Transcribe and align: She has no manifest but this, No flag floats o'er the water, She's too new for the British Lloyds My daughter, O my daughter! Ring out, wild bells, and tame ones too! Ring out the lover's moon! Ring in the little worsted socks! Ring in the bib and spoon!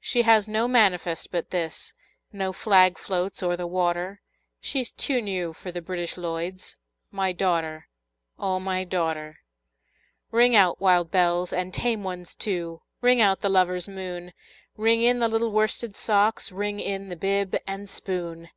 She 0.00 0.22
has 0.22 0.48
no 0.48 0.66
manifest 0.66 1.30
but 1.30 1.50
this, 1.50 1.94
No 2.32 2.52
flag 2.52 2.98
floats 2.98 3.44
o'er 3.44 3.56
the 3.56 3.64
water, 3.68 4.20
She's 4.60 4.90
too 4.90 5.22
new 5.22 5.52
for 5.52 5.70
the 5.70 5.80
British 5.80 6.16
Lloyds 6.16 6.74
My 7.12 7.30
daughter, 7.30 7.86
O 8.40 8.58
my 8.58 8.82
daughter! 8.82 9.38
Ring 10.32 10.56
out, 10.56 10.80
wild 10.80 11.12
bells, 11.12 11.52
and 11.52 11.72
tame 11.72 12.02
ones 12.02 12.34
too! 12.34 12.82
Ring 13.00 13.20
out 13.20 13.40
the 13.40 13.48
lover's 13.48 13.86
moon! 13.86 14.32
Ring 14.76 15.00
in 15.00 15.20
the 15.20 15.28
little 15.28 15.52
worsted 15.52 15.94
socks! 15.96 16.50
Ring 16.50 16.80
in 16.80 17.08
the 17.08 17.14
bib 17.14 17.54
and 17.64 17.88
spoon! 17.88 18.48